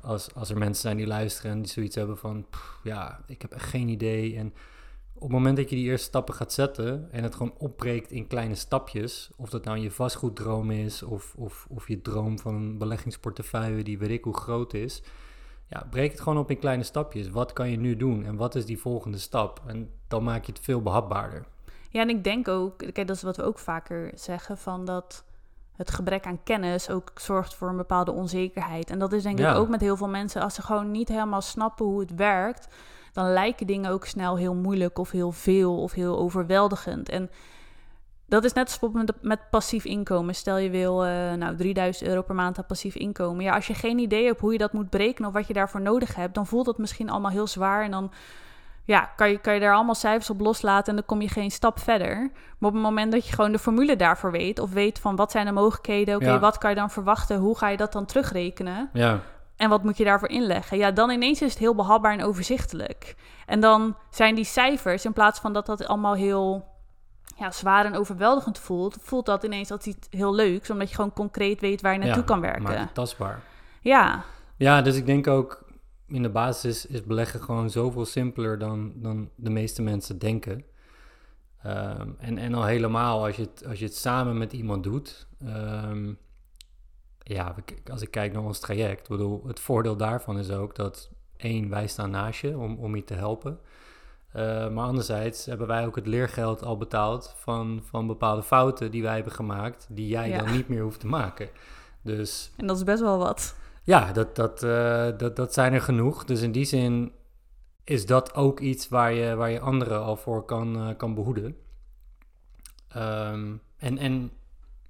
Als, 0.00 0.34
als 0.34 0.50
er 0.50 0.58
mensen 0.58 0.82
zijn 0.82 0.96
die 0.96 1.06
luisteren 1.06 1.50
en 1.50 1.62
die 1.62 1.70
zoiets 1.70 1.94
hebben 1.94 2.18
van, 2.18 2.46
ja, 2.82 3.20
ik 3.26 3.42
heb 3.42 3.52
echt 3.52 3.68
geen 3.68 3.88
idee. 3.88 4.36
En 4.36 4.54
op 5.14 5.22
het 5.22 5.30
moment 5.30 5.56
dat 5.56 5.70
je 5.70 5.76
die 5.76 5.84
eerste 5.84 6.06
stappen 6.06 6.34
gaat 6.34 6.52
zetten 6.52 7.12
en 7.12 7.22
het 7.22 7.34
gewoon 7.34 7.54
opbreekt 7.58 8.10
in 8.10 8.26
kleine 8.26 8.54
stapjes, 8.54 9.30
of 9.36 9.50
dat 9.50 9.64
nou 9.64 9.78
je 9.78 9.90
vastgoeddroom 9.90 10.70
is, 10.70 11.02
of, 11.02 11.34
of, 11.36 11.66
of 11.68 11.88
je 11.88 12.02
droom 12.02 12.38
van 12.38 12.54
een 12.54 12.78
beleggingsportefeuille 12.78 13.82
die 13.82 13.98
weet 13.98 14.10
ik 14.10 14.24
hoe 14.24 14.36
groot 14.36 14.74
is, 14.74 15.02
ja, 15.70 15.86
breek 15.90 16.10
het 16.10 16.20
gewoon 16.20 16.38
op 16.38 16.50
in 16.50 16.58
kleine 16.58 16.82
stapjes. 16.82 17.28
Wat 17.28 17.52
kan 17.52 17.70
je 17.70 17.76
nu 17.76 17.96
doen 17.96 18.24
en 18.24 18.36
wat 18.36 18.54
is 18.54 18.66
die 18.66 18.78
volgende 18.78 19.18
stap? 19.18 19.62
En 19.66 19.90
dan 20.08 20.24
maak 20.24 20.44
je 20.44 20.52
het 20.52 20.60
veel 20.60 20.82
behapbaarder. 20.82 21.44
Ja, 21.90 22.00
en 22.00 22.08
ik 22.08 22.24
denk 22.24 22.48
ook, 22.48 22.78
kijk, 22.78 23.06
dat 23.06 23.16
is 23.16 23.22
wat 23.22 23.36
we 23.36 23.42
ook 23.42 23.58
vaker 23.58 24.10
zeggen, 24.14 24.58
van 24.58 24.84
dat 24.84 25.24
het 25.80 25.90
gebrek 25.90 26.26
aan 26.26 26.42
kennis 26.44 26.90
ook 26.90 27.10
zorgt 27.14 27.54
voor 27.54 27.68
een 27.68 27.76
bepaalde 27.76 28.12
onzekerheid. 28.12 28.90
En 28.90 28.98
dat 28.98 29.12
is 29.12 29.22
denk 29.22 29.38
Ja. 29.38 29.50
ik 29.50 29.56
ook 29.56 29.68
met 29.68 29.80
heel 29.80 29.96
veel 29.96 30.08
mensen, 30.08 30.42
als 30.42 30.54
ze 30.54 30.62
gewoon 30.62 30.90
niet 30.90 31.08
helemaal 31.08 31.40
snappen 31.40 31.86
hoe 31.86 32.00
het 32.00 32.14
werkt, 32.14 32.68
dan 33.12 33.32
lijken 33.32 33.66
dingen 33.66 33.90
ook 33.90 34.04
snel 34.04 34.36
heel 34.36 34.54
moeilijk 34.54 34.98
of 34.98 35.10
heel 35.10 35.32
veel 35.32 35.82
of 35.82 35.92
heel 35.92 36.18
overweldigend. 36.18 37.08
En 37.08 37.30
dat 38.26 38.44
is 38.44 38.52
net 38.52 38.64
als 38.66 38.78
bijvoorbeeld 38.78 39.22
met, 39.22 39.50
passief 39.50 39.84
inkomen. 39.84 40.34
Stel 40.34 40.56
je 40.56 40.70
wil 40.70 41.04
eh, 41.04 41.32
nou 41.32 41.56
3000 41.56 42.08
euro 42.08 42.22
per 42.22 42.34
maand 42.34 42.58
aan 42.58 42.66
passief 42.66 42.94
inkomen. 42.94 43.44
Ja, 43.44 43.54
als 43.54 43.66
je 43.66 43.74
geen 43.74 43.98
idee 43.98 44.26
hebt 44.26 44.40
hoe 44.40 44.52
je 44.52 44.58
dat 44.58 44.72
moet 44.72 44.90
berekenen 44.90 45.28
of 45.28 45.34
wat 45.34 45.46
je 45.46 45.52
daarvoor 45.52 45.80
nodig 45.80 46.14
hebt, 46.14 46.34
dan 46.34 46.46
voelt 46.46 46.66
dat 46.66 46.78
misschien 46.78 47.10
allemaal 47.10 47.30
heel 47.30 47.46
zwaar. 47.46 47.84
En 47.84 47.90
dan 47.90 48.10
ja, 48.90 49.10
kan 49.16 49.30
je, 49.30 49.38
kan 49.38 49.54
je 49.54 49.60
daar 49.60 49.74
allemaal 49.74 49.94
cijfers 49.94 50.30
op 50.30 50.40
loslaten 50.40 50.88
en 50.88 50.94
dan 50.94 51.04
kom 51.06 51.20
je 51.20 51.28
geen 51.28 51.50
stap 51.50 51.78
verder. 51.78 52.16
Maar 52.58 52.68
op 52.68 52.74
het 52.74 52.82
moment 52.82 53.12
dat 53.12 53.26
je 53.26 53.34
gewoon 53.34 53.52
de 53.52 53.58
formule 53.58 53.96
daarvoor 53.96 54.30
weet, 54.30 54.58
of 54.58 54.72
weet 54.72 54.98
van 54.98 55.16
wat 55.16 55.30
zijn 55.30 55.46
de 55.46 55.52
mogelijkheden, 55.52 56.14
oké, 56.14 56.24
Ja. 56.24 56.38
wat 56.38 56.58
kan 56.58 56.70
je 56.70 56.76
dan 56.76 56.90
verwachten, 56.90 57.36
hoe 57.38 57.58
ga 57.58 57.68
je 57.68 57.76
dat 57.76 57.92
dan 57.92 58.04
terugrekenen 58.06 58.90
Ja, 58.92 59.20
en 59.56 59.68
wat 59.68 59.84
moet 59.84 59.96
je 59.96 60.04
daarvoor 60.04 60.28
inleggen? 60.28 60.78
Ja, 60.78 60.90
dan 60.90 61.10
ineens 61.10 61.42
is 61.42 61.50
het 61.50 61.58
heel 61.58 61.74
behapbaar 61.74 62.12
en 62.12 62.24
overzichtelijk. 62.24 63.14
En 63.46 63.60
dan 63.60 63.96
zijn 64.10 64.34
die 64.34 64.44
cijfers, 64.44 65.04
in 65.04 65.12
plaats 65.12 65.40
van 65.40 65.52
dat 65.52 65.66
dat 65.66 65.86
allemaal 65.86 66.14
heel 66.14 66.64
ja, 67.36 67.50
zwaar 67.50 67.84
en 67.84 67.96
overweldigend 67.96 68.58
voelt, 68.58 68.96
voelt 69.00 69.26
dat 69.26 69.42
ineens 69.44 69.70
als 69.70 69.84
iets 69.84 70.06
heel 70.10 70.34
leuks, 70.34 70.70
omdat 70.70 70.88
je 70.88 70.94
gewoon 70.94 71.12
concreet 71.12 71.60
weet 71.60 71.80
waar 71.80 71.92
je 71.92 71.98
naartoe 71.98 72.20
ja, 72.20 72.26
kan 72.26 72.40
werken. 72.40 72.78
het 72.78 72.94
tastbaar. 72.94 73.40
Ja, 73.80 74.22
Ja, 74.56 74.82
dus 74.82 74.96
ik 74.96 75.06
denk 75.06 75.26
ook 75.26 75.68
in 76.10 76.22
de 76.22 76.30
basis 76.30 76.86
is 76.86 77.02
beleggen 77.04 77.40
gewoon 77.42 77.70
zoveel 77.70 78.04
simpeler 78.04 78.58
dan, 78.58 78.92
dan 78.96 79.30
de 79.34 79.50
meeste 79.50 79.82
mensen 79.82 80.18
denken. 80.18 80.64
Ehm, 81.62 82.08
en, 82.18 82.38
en 82.38 82.54
al 82.54 82.64
helemaal 82.64 83.24
als 83.24 83.36
je 83.36 83.42
het, 83.42 83.66
als 83.66 83.78
je 83.78 83.84
het 83.84 83.96
samen 83.96 84.38
met 84.38 84.52
iemand 84.52 84.82
doet. 84.82 85.26
Ehm, 85.44 86.12
ja, 87.22 87.54
als 87.90 88.02
ik 88.02 88.10
kijk 88.10 88.32
naar 88.32 88.42
ons 88.42 88.58
traject, 88.58 89.08
bedoel, 89.08 89.42
het 89.46 89.60
voordeel 89.60 89.96
daarvan 89.96 90.38
is 90.38 90.50
ook 90.50 90.74
dat 90.74 91.10
één, 91.36 91.68
wij 91.68 91.86
staan 91.86 92.10
naast 92.10 92.40
je 92.40 92.58
om, 92.58 92.78
om 92.78 92.96
je 92.96 93.04
te 93.04 93.14
helpen. 93.14 93.58
Eh, 94.32 94.42
maar 94.70 94.84
anderzijds 94.84 95.46
hebben 95.46 95.66
wij 95.66 95.86
ook 95.86 95.96
het 95.96 96.06
leergeld 96.06 96.62
al 96.64 96.76
betaald 96.76 97.34
van, 97.36 97.80
van 97.84 98.06
bepaalde 98.06 98.42
fouten 98.42 98.90
die 98.90 99.02
wij 99.02 99.14
hebben 99.14 99.32
gemaakt, 99.32 99.86
die 99.90 100.08
jij 100.08 100.28
Ja. 100.28 100.38
dan 100.38 100.52
niet 100.52 100.68
meer 100.68 100.82
hoeft 100.82 101.00
te 101.00 101.06
maken. 101.06 101.48
Dus 102.02 102.50
en 102.56 102.66
dat 102.66 102.76
is 102.76 102.84
best 102.84 103.00
wel 103.00 103.18
wat. 103.18 103.56
Ja, 103.82 104.12
dat, 104.12 104.36
dat, 104.36 104.62
eh, 104.62 105.08
dat, 105.16 105.36
dat 105.36 105.52
zijn 105.52 105.72
er 105.72 105.80
genoeg. 105.80 106.24
Dus 106.24 106.40
in 106.40 106.52
die 106.52 106.64
zin 106.64 107.12
is 107.84 108.06
dat 108.06 108.34
ook 108.34 108.60
iets 108.60 108.88
waar 108.88 109.12
je, 109.12 109.34
waar 109.34 109.50
je 109.50 109.60
anderen 109.60 110.02
al 110.02 110.16
voor 110.16 110.44
kan, 110.44 110.76
eh, 110.76 110.96
kan 110.96 111.14
behoeden. 111.14 111.56
Ehm, 112.88 113.56
en, 113.76 113.98
en 113.98 114.30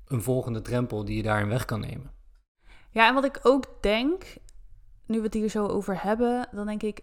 een 0.07 0.23
volgende 0.23 0.63
drempel 0.63 1.05
die 1.05 1.17
je 1.17 1.23
daarin 1.23 1.49
weg 1.49 1.65
kan 1.65 1.81
nemen. 1.81 2.13
Ja, 2.91 3.09
en 3.09 3.15
wat 3.15 3.25
ik 3.25 3.41
ook 3.43 3.65
denk, 3.81 4.25
nu 5.07 5.17
we 5.17 5.25
het 5.25 5.35
hier 5.35 5.49
zo 5.49 5.67
over 5.67 6.03
hebben, 6.03 6.49
dan 6.53 6.67
denk 6.67 6.83
ik, 6.83 7.01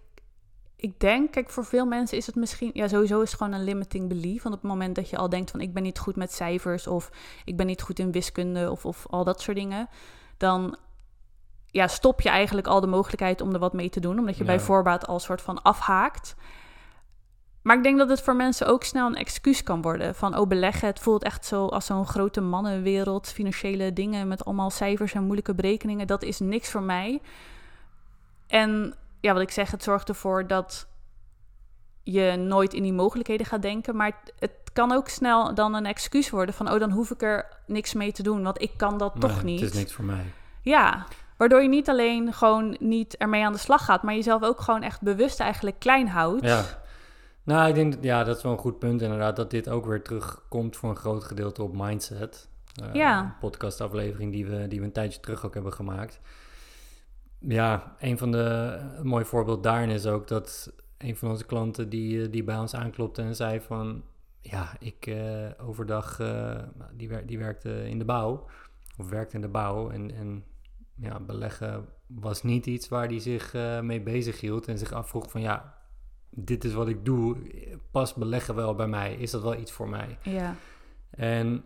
ik 0.76 1.00
denk, 1.00 1.32
kijk, 1.32 1.50
voor 1.50 1.66
veel 1.66 1.86
mensen 1.86 2.18
is 2.18 2.26
het 2.26 2.36
misschien, 2.36 2.70
ja, 2.74 2.88
sowieso 2.88 3.22
is 3.22 3.32
het 3.32 3.42
gewoon 3.42 3.54
een 3.54 3.64
limiting 3.64 4.08
belief. 4.08 4.44
Want 4.44 4.56
op 4.56 4.62
het 4.62 4.72
moment 4.72 4.96
dat 4.96 5.10
je 5.10 5.18
al 5.18 5.30
denkt 5.30 5.52
van, 5.52 5.62
ik 5.62 5.74
ben 5.74 5.84
niet 5.84 6.00
goed 6.00 6.16
met 6.16 6.32
cijfers 6.34 6.88
of 6.88 7.12
ik 7.46 7.58
ben 7.58 7.66
niet 7.66 7.82
goed 7.82 8.00
in 8.00 8.12
wiskunde 8.12 8.72
of, 8.72 8.86
of 8.86 9.06
al 9.10 9.24
dat 9.24 9.42
soort 9.42 9.58
dingen, 9.58 9.90
dan 10.38 10.78
ja, 11.78 11.88
stop 11.88 12.22
je 12.22 12.30
eigenlijk 12.30 12.68
al 12.68 12.80
de 12.80 12.88
mogelijkheid 12.88 13.42
om 13.42 13.54
er 13.54 13.60
wat 13.60 13.74
mee 13.74 13.90
te 13.90 14.00
doen, 14.00 14.20
omdat 14.20 14.38
je 14.38 14.44
Ja. 14.44 14.50
bij 14.50 14.60
voorbaat 14.60 15.08
al 15.08 15.20
soort 15.20 15.42
van 15.42 15.62
afhaakt. 15.62 16.36
Maar 17.62 17.78
ik 17.78 17.84
denk 17.84 17.98
dat 17.98 18.10
het 18.10 18.22
voor 18.22 18.36
mensen 18.36 18.68
ook 18.68 18.84
snel 18.84 19.08
een 19.08 19.16
excuus 19.16 19.64
kan 19.64 19.82
worden. 19.82 20.16
Van, 20.16 20.38
oh, 20.38 20.48
beleggen, 20.48 20.88
het 20.88 21.00
voelt 21.00 21.24
echt 21.24 21.46
zo 21.46 21.66
als 21.66 21.86
zo'n 21.86 22.06
grote 22.06 22.42
mannenwereld. 22.42 23.28
Financiële 23.28 23.94
dingen 23.94 24.28
met 24.28 24.46
allemaal 24.46 24.70
cijfers 24.70 25.14
en 25.14 25.24
moeilijke 25.24 25.56
berekeningen. 25.56 26.08
Dat 26.08 26.24
is 26.24 26.40
niks 26.40 26.70
voor 26.70 26.82
mij. 26.82 27.22
En 28.48 28.94
ja, 29.22 29.34
wat 29.34 29.42
ik 29.42 29.52
zeg, 29.52 29.72
het 29.72 29.84
zorgt 29.84 30.10
ervoor 30.10 30.48
dat 30.48 30.88
je 32.04 32.36
nooit 32.36 32.74
in 32.74 32.84
die 32.84 32.94
mogelijkheden 32.94 33.46
gaat 33.46 33.62
denken. 33.62 33.96
Maar 33.96 34.20
het, 34.40 34.52
kan 34.74 34.92
ook 34.92 35.10
snel 35.10 35.54
dan 35.54 35.74
een 35.74 35.86
excuus 35.86 36.30
worden 36.30 36.56
van, 36.56 36.72
oh, 36.72 36.80
dan 36.80 36.92
hoef 36.92 37.12
ik 37.12 37.22
er 37.22 37.46
niks 37.66 37.94
mee 37.94 38.12
te 38.12 38.24
doen. 38.24 38.44
Want 38.44 38.62
ik 38.62 38.72
kan 38.78 38.98
dat 38.98 39.14
toch 39.20 39.44
niet. 39.44 39.60
Het 39.60 39.70
is 39.70 39.76
niks 39.78 39.94
voor 39.94 40.06
mij. 40.06 40.26
Ja, 40.62 41.06
waardoor 41.38 41.62
je 41.62 41.70
niet 41.70 41.90
alleen 41.90 42.34
gewoon 42.34 42.78
niet 42.80 43.18
ermee 43.18 43.46
aan 43.46 43.52
de 43.52 43.58
slag 43.58 43.86
gaat, 43.86 44.04
maar 44.04 44.14
jezelf 44.14 44.44
ook 44.44 44.62
gewoon 44.62 44.84
echt 44.84 45.02
bewust 45.02 45.40
eigenlijk 45.40 45.80
klein 45.80 46.08
houdt. 46.08 46.46
Ja. 46.46 46.64
Nou, 47.44 47.70
ik 47.70 47.76
denk 47.76 47.96
ja, 48.02 48.24
dat 48.24 48.38
is 48.38 48.44
wel 48.44 48.52
een 48.52 48.58
goed 48.58 48.80
punt 48.80 49.02
inderdaad. 49.02 49.36
Dat 49.36 49.52
dit 49.52 49.70
ook 49.70 49.86
weer 49.86 50.02
terugkomt 50.02 50.76
voor 50.76 50.90
een 50.90 50.96
groot 50.96 51.24
gedeelte 51.24 51.64
op 51.64 51.76
mindset. 51.76 52.50
Eh, 52.84 52.94
Ja. 52.94 53.20
Een 53.20 53.38
podcastaflevering 53.40 54.32
die 54.32 54.46
we, 54.46 54.68
die 54.68 54.80
we 54.80 54.86
een 54.86 54.92
tijdje 54.92 55.20
terug 55.20 55.46
ook 55.46 55.54
hebben 55.54 55.74
gemaakt. 55.74 56.20
Ja, 57.40 57.96
een 58.00 58.18
van 58.18 58.32
de... 58.32 58.78
Een 58.98 59.08
mooi 59.08 59.26
voorbeeld 59.26 59.64
daarin 59.64 59.90
is 59.90 60.06
ook 60.06 60.28
dat 60.28 60.74
een 60.98 61.18
van 61.18 61.30
onze 61.30 61.46
klanten 61.46 61.90
die, 61.90 62.22
eh, 62.24 62.32
die 62.32 62.44
bij 62.44 62.58
ons 62.58 62.76
aanklopte 62.76 63.22
en 63.22 63.36
zei 63.36 63.62
van... 63.62 64.04
Ja, 64.42 64.70
ik 64.80 65.08
eh, 65.08 65.68
overdag... 65.68 66.22
die, 66.94 67.10
wer 67.10 67.26
die 67.26 67.40
werkte 67.40 67.90
in 67.90 68.00
de 68.00 68.06
bouw. 68.06 68.46
Of 68.98 69.10
werkte 69.10 69.36
in 69.36 69.42
de 69.42 69.48
bouw. 69.48 69.90
En, 69.90 70.16
en 70.16 70.44
ja, 71.00 71.20
beleggen 71.20 71.86
was 72.08 72.44
niet 72.44 72.66
iets 72.66 72.88
waar 72.88 73.08
hij 73.08 73.20
zich 73.20 73.54
eh, 73.54 73.80
mee 73.80 74.02
bezig 74.02 74.40
hield. 74.40 74.68
En 74.68 74.78
zich 74.78 74.92
afvroeg 74.92 75.32
van 75.32 75.42
ja, 75.42 75.78
dit 76.30 76.64
is 76.64 76.74
wat 76.74 76.88
ik 76.88 77.06
doe. 77.06 77.38
Past 77.92 78.16
beleggen 78.16 78.56
wel 78.56 78.76
bij 78.76 78.88
mij? 78.88 79.16
Is 79.16 79.32
dat 79.32 79.42
wel 79.42 79.56
iets 79.56 79.72
voor 79.72 79.90
mij? 79.90 80.18
Ja, 80.22 80.56
En 81.10 81.66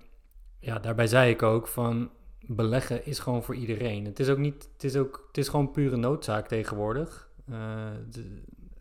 ja, 0.59 0.79
daarbij 0.79 1.07
zei 1.07 1.31
ik 1.31 1.43
ook 1.43 1.67
van 1.67 2.09
beleggen 2.41 3.05
is 3.05 3.19
gewoon 3.19 3.43
voor 3.43 3.55
iedereen. 3.55 4.05
Het 4.05 4.19
is 4.19 4.29
ook 4.29 4.37
niet, 4.37 4.69
het 4.73 4.83
is 4.83 4.95
ook, 4.95 5.23
het 5.27 5.37
is 5.37 5.47
gewoon 5.47 5.71
pure 5.71 5.95
noodzaak 5.95 6.47
tegenwoordig. 6.47 7.29
Eh, 7.49 7.89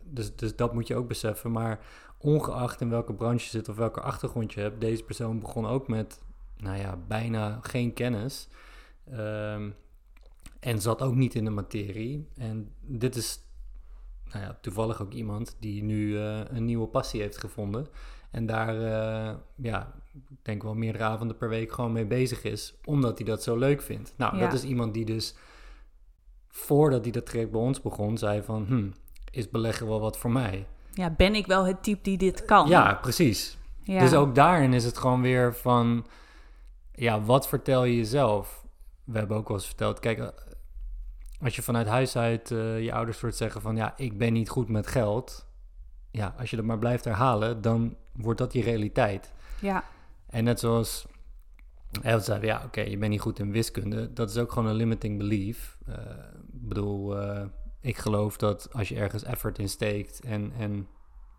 dus, 0.03 0.35
dus 0.35 0.55
dat 0.55 0.73
moet 0.73 0.87
je 0.87 0.95
ook 0.95 1.07
beseffen. 1.07 1.51
Maar 1.51 1.79
ongeacht 2.17 2.81
in 2.81 2.89
welke 2.89 3.13
branche 3.13 3.43
je 3.43 3.49
zit 3.49 3.69
of 3.69 3.75
welke 3.75 4.01
achtergrond 4.01 4.53
je 4.53 4.59
hebt, 4.59 4.81
deze 4.81 5.03
persoon 5.03 5.39
begon 5.39 5.65
ook 5.65 5.87
met, 5.87 6.21
nou 6.57 6.77
ja, 6.77 6.97
bijna 7.07 7.59
geen 7.61 7.93
kennis. 7.93 8.47
Ehm, 9.11 9.69
en 10.61 10.81
zat 10.81 11.01
ook 11.01 11.15
niet 11.15 11.35
in 11.35 11.43
de 11.43 11.49
materie. 11.49 12.27
En 12.37 12.71
dit 12.81 13.15
is 13.15 13.39
nou 14.31 14.43
ja, 14.45 14.57
toevallig 14.61 15.01
ook 15.01 15.13
iemand 15.13 15.55
die 15.59 15.83
nu 15.83 16.17
eh, 16.17 16.39
een 16.49 16.65
nieuwe 16.65 16.87
passie 16.87 17.21
heeft 17.21 17.37
gevonden. 17.37 17.87
En 18.31 18.45
daar, 18.45 18.75
eh, 18.75 19.35
ja, 19.55 19.93
ik 20.13 20.37
denk 20.41 20.63
wel 20.63 20.73
meerdere 20.75 21.03
avonden 21.03 21.37
per 21.37 21.49
week 21.49 21.71
gewoon 21.71 21.91
mee 21.91 22.05
bezig 22.05 22.43
is. 22.43 22.73
Omdat 22.85 23.17
hij 23.17 23.27
dat 23.27 23.43
zo 23.43 23.57
leuk 23.57 23.81
vindt. 23.81 24.13
Nou, 24.17 24.35
Ja. 24.37 24.41
dat 24.41 24.53
is 24.53 24.63
iemand 24.63 24.93
die 24.93 25.05
dus 25.05 25.35
voordat 26.47 27.03
hij 27.03 27.11
dat 27.11 27.25
traject 27.25 27.51
bij 27.51 27.61
ons 27.61 27.81
begon, 27.81 28.17
zei 28.17 28.41
van, 28.41 28.65
hm, 28.65 28.89
is 29.31 29.49
beleggen 29.49 29.87
wel 29.87 29.99
wat 29.99 30.17
voor 30.17 30.31
mij? 30.31 30.67
Ja, 30.93 31.09
ben 31.09 31.35
ik 31.35 31.45
wel 31.45 31.65
het 31.65 31.83
type 31.83 32.01
die 32.01 32.17
dit 32.17 32.45
kan? 32.45 32.67
Ja, 32.67 32.93
precies. 32.93 33.57
Ja. 33.83 33.99
Dus 33.99 34.13
ook 34.13 34.35
daarin 34.35 34.73
is 34.73 34.83
het 34.83 34.97
gewoon 34.97 35.21
weer 35.21 35.55
van, 35.55 36.05
ja, 36.91 37.21
wat 37.21 37.47
vertel 37.47 37.83
je 37.83 37.95
jezelf? 37.95 38.65
We 39.03 39.17
hebben 39.17 39.37
ook 39.37 39.47
wel 39.47 39.57
eens 39.57 39.65
verteld, 39.67 39.99
kijk, 39.99 40.33
als 41.43 41.55
je 41.55 41.61
vanuit 41.61 41.87
huis 41.87 42.15
uit 42.15 42.51
eh, 42.51 42.83
je 42.83 42.93
ouders 42.93 43.21
hoort 43.21 43.35
zeggen 43.35 43.61
van, 43.61 43.75
ja, 43.75 43.93
ik 43.97 44.17
ben 44.17 44.33
niet 44.33 44.49
goed 44.49 44.69
met 44.69 44.87
geld. 44.87 45.45
Ja, 46.11 46.35
als 46.37 46.49
je 46.49 46.55
dat 46.55 46.65
maar 46.65 46.79
blijft 46.79 47.03
herhalen, 47.03 47.61
dan 47.61 47.95
wordt 48.13 48.39
dat 48.39 48.53
je 48.53 48.61
realiteit. 48.61 49.33
Ja, 49.61 49.83
En 50.29 50.43
net 50.43 50.59
zoals 50.59 51.05
Elf 52.01 52.23
zei, 52.23 52.45
ja, 52.45 52.61
oké, 52.65 52.81
je 52.81 52.97
bent 52.97 53.11
niet 53.11 53.21
goed 53.21 53.39
in 53.39 53.51
wiskunde. 53.51 54.13
Dat 54.13 54.29
is 54.29 54.37
ook 54.37 54.51
gewoon 54.51 54.69
een 54.69 54.75
limiting 54.75 55.17
belief. 55.17 55.77
Eh, 55.85 55.95
ik 56.53 56.67
bedoel, 56.67 57.19
eh, 57.19 57.45
ik 57.81 57.97
geloof 57.97 58.37
dat 58.37 58.73
als 58.73 58.89
je 58.89 58.95
ergens 58.95 59.23
effort 59.23 59.59
in 59.59 59.69
steekt 59.69 60.19
en, 60.19 60.51
en 60.57 60.87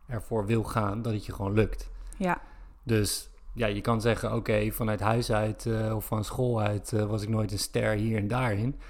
ervoor 0.07 0.47
wil 0.47 0.65
gaan, 0.65 1.03
dat 1.03 1.13
het 1.13 1.27
je 1.27 1.33
gewoon 1.33 1.53
lukt. 1.53 1.91
ja, 2.17 2.41
Dus 2.83 3.31
ja, 3.55 3.67
je 3.67 3.81
kan 3.81 4.01
zeggen, 4.01 4.35
oké, 4.35 4.71
vanuit 4.71 5.01
huis 5.01 5.33
uit 5.33 5.67
of 5.93 6.07
van 6.07 6.25
school 6.25 6.61
uit 6.61 6.91
was 6.91 7.23
ik 7.23 7.29
nooit 7.29 7.53
een 7.53 7.59
ster 7.59 7.93
hier 7.95 8.19
en 8.19 8.29
daarin. 8.29 8.81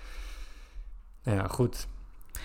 Nou 1.24 1.36
ja, 1.38 1.46
goed. 1.48 1.86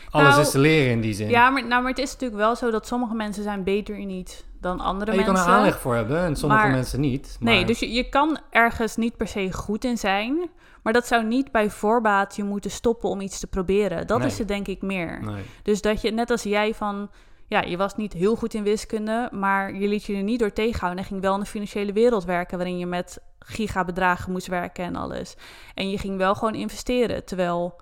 Alles 0.09 0.29
Nou, 0.29 0.41
is 0.41 0.51
te 0.51 0.59
leren 0.59 0.91
in 0.91 1.01
die 1.01 1.13
zin. 1.13 1.29
ja 1.29 1.49
maar, 1.49 1.67
nou, 1.67 1.81
maar 1.81 1.91
het 1.91 1.99
is 1.99 2.11
natuurlijk 2.11 2.39
wel 2.39 2.55
zo 2.55 2.71
dat 2.71 2.87
sommige 2.87 3.13
mensen 3.15 3.43
zijn 3.43 3.63
beter 3.63 3.97
in 3.97 4.09
iets 4.09 4.43
dan 4.61 4.79
andere 4.79 5.11
En 5.11 5.17
je 5.17 5.23
kan 5.23 5.33
mensen. 5.33 5.51
er 5.51 5.57
aanleg 5.57 5.79
voor 5.79 5.95
hebben 5.95 6.19
en 6.23 6.35
sommige 6.35 6.61
Maar- 6.61 6.71
mensen 6.71 6.99
niet. 6.99 7.37
Nee, 7.39 7.57
maar- 7.57 7.67
dus 7.67 7.79
je, 7.79 7.91
je 7.91 8.09
kan 8.09 8.39
ergens 8.49 8.95
niet 8.95 9.17
per 9.17 9.27
se 9.27 9.53
goed 9.53 9.83
in 9.85 9.97
zijn. 9.97 10.49
Maar 10.83 10.93
dat 10.93 11.07
zou 11.07 11.23
niet 11.25 11.51
bij 11.51 11.69
voorbaat 11.69 12.35
je 12.35 12.43
moeten 12.43 12.71
stoppen 12.71 13.09
om 13.09 13.21
iets 13.21 13.39
te 13.39 13.47
proberen. 13.47 14.07
Dat 14.07 14.17
Nee. 14.19 14.27
is 14.27 14.37
het 14.37 14.47
denk 14.47 14.67
ik 14.67 14.81
meer. 14.81 15.19
Nee. 15.23 15.43
Dus 15.63 15.81
dat 15.81 16.01
je, 16.01 16.11
net 16.11 16.29
als 16.31 16.43
jij 16.43 16.73
van... 16.73 17.09
Ja, 17.47 17.61
je 17.61 17.77
was 17.77 17.95
niet 17.95 18.13
heel 18.13 18.35
goed 18.35 18.53
in 18.53 18.63
wiskunde, 18.63 19.29
maar 19.31 19.73
je 19.75 19.87
liet 19.87 20.03
je 20.03 20.15
er 20.15 20.23
niet 20.23 20.39
door 20.39 20.53
tegenhouden. 20.53 20.99
En 21.03 21.09
ging 21.09 21.21
wel 21.21 21.33
in 21.33 21.39
de 21.39 21.45
financiële 21.45 21.93
wereld 21.93 22.25
werken, 22.25 22.57
waarin 22.57 22.77
je 22.77 22.85
met 22.85 23.19
gigabedragen 23.39 24.31
moest 24.31 24.47
werken 24.47 24.83
en 24.85 24.95
alles. 24.95 25.35
En 25.73 25.89
je 25.89 25.97
ging 25.97 26.17
wel 26.17 26.35
gewoon 26.35 26.55
investeren. 26.55 27.25
Terwijl, 27.25 27.75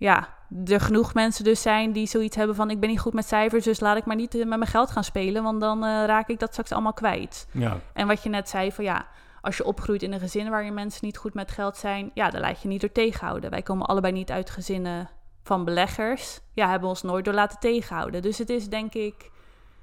ja, 0.00 0.28
er 0.66 0.80
genoeg 0.80 1.14
mensen 1.14 1.44
dus 1.44 1.62
zijn 1.62 1.92
die 1.92 2.06
zoiets 2.06 2.36
hebben 2.36 2.56
van... 2.56 2.70
ik 2.70 2.80
ben 2.80 2.88
niet 2.88 3.00
goed 3.00 3.12
met 3.12 3.26
cijfers, 3.26 3.64
dus 3.64 3.80
laat 3.80 3.96
ik 3.96 4.04
maar 4.04 4.16
niet 4.16 4.34
eh, 4.34 4.46
met 4.46 4.58
mijn 4.58 4.70
geld 4.70 4.90
gaan 4.90 5.04
spelen... 5.04 5.42
want 5.42 5.60
dan 5.60 5.84
eh, 5.84 6.04
raak 6.06 6.28
ik 6.28 6.38
dat 6.38 6.50
straks 6.50 6.72
allemaal 6.72 6.92
kwijt. 6.92 7.48
Ja, 7.52 7.80
En 7.92 8.06
wat 8.06 8.22
je 8.22 8.28
net 8.28 8.48
zei 8.48 8.72
van 8.72 8.84
ja, 8.84 9.06
als 9.40 9.56
je 9.56 9.64
opgroeit 9.64 10.02
in 10.02 10.12
een 10.12 10.20
gezin 10.20 10.50
waar 10.50 10.64
je 10.64 10.70
mensen 10.70 11.04
niet 11.04 11.16
goed 11.16 11.34
met 11.34 11.50
geld 11.50 11.76
zijn, 11.76 12.10
ja, 12.14 12.30
dan 12.30 12.40
laat 12.40 12.62
je 12.62 12.68
niet 12.68 12.80
door 12.80 12.92
tegenhouden. 12.92 13.50
Wij 13.50 13.62
komen 13.62 13.86
allebei 13.86 14.12
niet 14.12 14.30
uit 14.30 14.50
gezinnen 14.50 15.10
van 15.42 15.64
beleggers. 15.64 16.40
Ja, 16.54 16.70
hebben 16.70 16.88
ons 16.88 17.02
nooit 17.02 17.24
door 17.24 17.34
laten 17.34 17.58
tegenhouden. 17.58 18.22
Dus 18.22 18.38
het 18.38 18.50
is 18.50 18.68
denk 18.68 18.94
ik, 18.94 19.30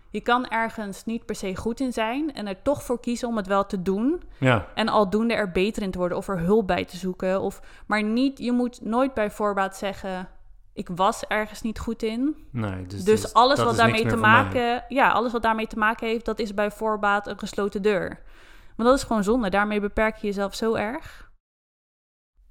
je 0.09 0.21
kan 0.21 0.47
ergens 0.47 1.05
niet 1.05 1.25
per 1.25 1.35
se 1.35 1.55
goed 1.55 1.79
in 1.79 1.93
zijn 1.93 2.33
en 2.33 2.47
er 2.47 2.61
toch 2.61 2.83
voor 2.83 2.99
kiezen 2.99 3.27
om 3.27 3.37
het 3.37 3.47
wel 3.47 3.65
te 3.65 3.81
doen. 3.81 4.23
ja, 4.39 4.67
En 4.75 4.87
aldoende 4.87 5.33
er 5.33 5.51
beter 5.51 5.83
in 5.83 5.91
te 5.91 5.97
worden 5.97 6.17
of 6.17 6.27
er 6.27 6.39
hulp 6.39 6.67
bij 6.67 6.85
te 6.85 6.97
zoeken. 6.97 7.41
Of, 7.41 7.61
maar 7.87 8.03
niet, 8.03 8.37
je 8.37 8.51
moet 8.51 8.81
nooit 8.81 9.13
bij 9.13 9.31
voorbaat 9.31 9.77
zeggen, 9.77 10.29
ik 10.73 10.89
was 10.95 11.23
ergens 11.23 11.61
niet 11.61 11.79
goed 11.79 12.03
in. 12.03 12.35
nee. 12.51 12.85
Dus, 12.85 13.03
Dus, 13.03 13.33
alles 13.33 13.63
wat 13.63 13.75
daarmee 13.75 14.05
te 14.05 14.15
maken, 14.15 14.83
ja, 14.87 15.11
alles 15.11 15.31
wat 15.31 15.41
daarmee 15.41 15.67
te 15.67 15.77
maken 15.77 16.07
heeft, 16.07 16.25
dat 16.25 16.39
is 16.39 16.53
bij 16.53 16.71
voorbaat 16.71 17.27
een 17.27 17.39
gesloten 17.39 17.81
deur. 17.81 18.21
Want 18.75 18.89
dat 18.89 18.97
is 18.97 19.03
gewoon 19.03 19.23
zonde. 19.23 19.49
Daarmee 19.49 19.79
beperk 19.79 20.15
je 20.15 20.27
jezelf 20.27 20.55
zo 20.55 20.73
erg. 20.73 21.31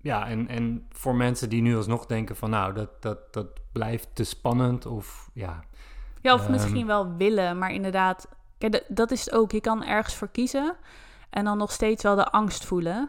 Ja, 0.00 0.26
en, 0.28 0.48
en 0.48 0.86
voor 0.90 1.14
mensen 1.14 1.48
die 1.48 1.62
nu 1.62 1.76
alsnog 1.76 2.06
denken 2.06 2.36
van 2.36 2.50
nou, 2.50 2.74
dat, 2.74 3.02
dat, 3.02 3.32
dat 3.32 3.46
blijft 3.72 4.14
te 4.14 4.24
spannend 4.24 4.86
of 4.86 5.30
ja, 5.34 5.64
Ja, 6.26 6.34
of 6.34 6.42
Ehm. 6.42 6.50
misschien 6.50 6.86
wel 6.86 7.16
willen, 7.16 7.58
maar 7.58 7.70
inderdaad, 7.72 8.28
kijk, 8.58 8.84
dat- 8.88 9.10
is 9.10 9.24
het 9.24 9.34
ook. 9.34 9.52
Je 9.52 9.60
kan 9.60 9.84
ergens 9.84 10.14
voor 10.14 10.28
kiezen 10.28 10.76
en 11.30 11.44
dan 11.44 11.58
nog 11.58 11.72
steeds 11.72 12.02
wel 12.02 12.14
de 12.16 12.26
angst 12.30 12.64
voelen. 12.64 13.08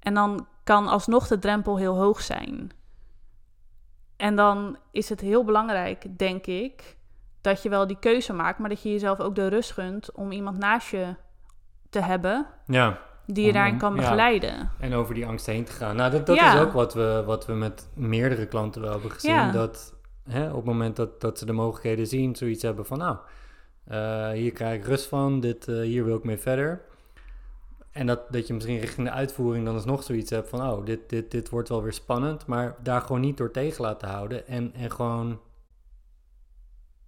En 0.00 0.14
dan 0.14 0.46
kan 0.64 0.88
alsnog 0.88 1.26
de 1.26 1.38
drempel 1.38 1.76
heel 1.78 1.96
hoog 1.96 2.20
zijn. 2.20 2.70
En 4.16 4.36
dan 4.36 4.76
is 4.90 5.08
het 5.08 5.20
heel 5.20 5.44
belangrijk, 5.44 6.18
denk 6.18 6.46
ik, 6.46 6.96
dat 7.40 7.62
je 7.62 7.68
wel 7.68 7.86
die 7.86 7.98
keuze 8.00 8.32
maakt, 8.32 8.58
maar 8.58 8.68
dat 8.68 8.82
je 8.82 8.90
jezelf 8.90 9.20
ook 9.20 9.34
de 9.34 9.46
rust 9.48 9.72
gunt 9.72 10.12
om 10.12 10.32
iemand 10.32 10.58
naast 10.58 10.88
je 10.90 11.14
te 11.90 12.00
hebben 12.02 12.46
ja, 12.66 12.98
die 13.26 13.46
je 13.46 13.52
daarin 13.52 13.78
kan 13.78 13.94
ja. 13.94 14.00
begeleiden. 14.00 14.70
en 14.78 14.94
over 14.94 15.14
die 15.14 15.26
angst 15.26 15.46
heen 15.46 15.64
te 15.64 15.72
gaan. 15.72 15.96
Nou, 15.96 16.10
dat, 16.10 16.26
dat 16.26 16.36
Ja. 16.36 16.54
is 16.54 16.60
ook 16.60 16.72
wat 16.72 16.94
we, 16.94 17.22
wat 17.26 17.46
we 17.46 17.52
met 17.52 17.88
meerdere 17.94 18.46
klanten 18.46 18.82
wel 18.82 18.90
hebben 18.92 19.10
gezien. 19.10 19.34
Ja. 19.34 19.50
Dat 19.50 19.94
hè, 20.22 20.48
op 20.48 20.56
het 20.56 20.64
moment 20.64 20.96
dat, 20.96 21.20
dat 21.20 21.38
ze 21.38 21.46
de 21.46 21.52
mogelijkheden 21.52 22.06
zien, 22.06 22.36
zoiets 22.36 22.62
hebben 22.62 22.86
van 22.86 22.98
nou, 22.98 23.16
eh, 23.84 24.30
hier 24.30 24.52
krijg 24.52 24.78
ik 24.78 24.86
rust 24.86 25.06
van, 25.06 25.40
dit, 25.40 25.68
eh, 25.68 25.80
hier 25.80 26.04
wil 26.04 26.16
ik 26.16 26.24
mee 26.24 26.38
verder. 26.38 26.82
En 27.90 28.06
dat, 28.06 28.32
dat 28.32 28.46
je 28.46 28.54
misschien 28.54 28.78
richting 28.78 29.06
de 29.06 29.12
uitvoering 29.12 29.64
dan 29.64 29.74
alsnog 29.74 30.02
zoiets 30.02 30.30
hebt 30.30 30.48
van, 30.48 30.70
oh, 30.70 30.84
dit, 30.84 31.08
dit, 31.08 31.30
dit 31.30 31.48
wordt 31.48 31.68
wel 31.68 31.82
weer 31.82 31.92
spannend, 31.92 32.46
maar 32.46 32.76
daar 32.82 33.00
gewoon 33.00 33.20
niet 33.20 33.36
door 33.36 33.50
tegen 33.50 33.82
laten 33.82 34.08
houden 34.08 34.46
en, 34.46 34.74
en 34.74 34.90
gewoon, 34.90 35.40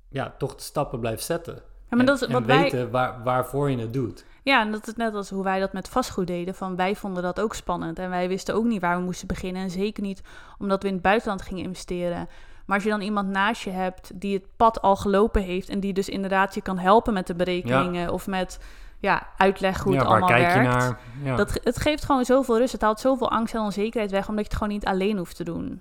ja, 0.09 0.35
toch 0.38 0.54
de 0.54 0.62
stappen 0.62 1.00
blijft 1.00 1.25
zetten. 1.25 1.54
Ja, 1.54 1.62
maar 1.88 1.99
en, 1.99 2.07
dat 2.07 2.23
is 2.23 2.26
en 2.26 2.33
wat 2.33 2.45
wij, 2.45 2.62
weten 2.62 2.90
waar, 2.90 3.23
waarvoor 3.23 3.71
je 3.71 3.78
het 3.78 3.92
doet. 3.92 4.25
Ja, 4.42 4.61
en 4.61 4.73
dat 4.73 4.87
is 4.87 4.95
net 4.95 5.14
als 5.14 5.31
hoe 5.31 5.45
wij 5.45 5.61
dat 5.61 5.73
met 5.73 5.88
vastgoed 5.88 6.26
deden. 6.26 6.54
Van 6.54 6.76
wij 6.76 6.97
vonden 6.97 7.23
dat 7.23 7.40
ook 7.40 7.54
spannend. 7.54 7.99
En 7.99 8.11
wij 8.11 8.28
wisten 8.28 8.54
ook 8.54 8.64
niet 8.64 8.81
waar 8.81 8.97
we 8.97 9.04
moesten 9.04 9.26
beginnen. 9.26 9.62
En 9.62 9.71
zeker 9.71 10.02
niet 10.02 10.23
omdat 10.59 10.83
we 10.83 10.88
in 10.88 10.95
het 10.95 11.02
buitenland 11.02 11.42
gingen 11.42 11.64
investeren. 11.64 12.28
Maar 12.73 12.81
als 12.81 12.91
je 12.91 12.97
dan 12.97 13.07
iemand 13.07 13.29
naast 13.29 13.62
je 13.62 13.71
hebt 13.71 14.11
die 14.21 14.35
het 14.35 14.45
pad 14.57 14.83
al 14.83 14.97
gelopen 14.97 15.43
heeft. 15.43 15.69
En 15.69 15.81
die 15.81 15.93
dus 15.93 16.09
inderdaad 16.09 16.55
je 16.55 16.61
kan 16.61 16.79
helpen 16.79 17.12
met 17.12 17.26
de 17.26 17.35
berekeningen. 17.35 18.12
Of 18.12 18.26
met 18.26 18.59
ja, 18.99 19.26
uitleg 19.37 19.83
hoe 19.83 19.93
ja, 19.93 19.99
het 19.99 20.09
waar 20.09 20.21
allemaal 20.21 20.38
kijk 20.41 20.55
werkt. 20.55 20.71
naar? 20.79 20.99
Ja. 21.25 21.37
Dat, 21.37 21.61
het 21.64 21.79
geeft 21.81 22.05
gewoon 22.05 22.25
zoveel 22.25 22.59
rust. 22.59 22.73
Het 22.73 22.81
haalt 22.83 23.00
zoveel 23.00 23.31
angst 23.31 23.55
en 23.55 23.61
onzekerheid 23.61 24.11
weg. 24.11 24.29
Omdat 24.29 24.45
je 24.45 24.50
het 24.50 24.59
gewoon 24.59 24.73
niet 24.73 24.87
alleen 24.87 25.17
hoeft 25.19 25.37
te 25.37 25.45
doen. 25.45 25.81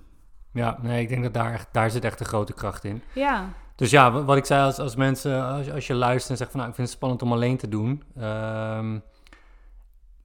Ja, 0.53 0.77
nee, 0.81 1.01
ik 1.01 1.10
denk 1.10 1.24
dat 1.24 1.33
daar, 1.33 1.53
echt- 1.53 1.67
daar 1.71 1.89
zit 1.91 2.03
echt 2.03 2.19
een 2.19 2.25
grote 2.25 2.53
kracht 2.53 2.83
in. 2.83 3.03
Ja, 3.13 3.45
Dus 3.75 3.89
ja, 3.89 4.12
wa- 4.12 4.24
wat 4.24 4.38
ik 4.38 4.45
zei, 4.45 4.63
als, 4.65 4.79
als 4.79 4.95
mensen, 4.95 5.45
als, 5.45 5.65
je- 5.65 5.74
als 5.74 5.88
je 5.88 5.93
luistert 5.93 6.29
en 6.31 6.38
zegt 6.38 6.50
van 6.51 6.60
nou, 6.60 6.69
ik 6.71 6.75
vind 6.75 6.88
het 6.88 6.98
spannend 6.98 7.21
om 7.21 7.31
alleen 7.31 7.57
te 7.57 7.69
doen. 7.69 8.03
ehm, 8.19 9.00